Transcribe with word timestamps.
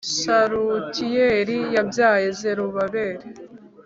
Shalutiyeli 0.17 1.57
yabyaye 1.75 2.27
Zerubabeli 2.39 3.25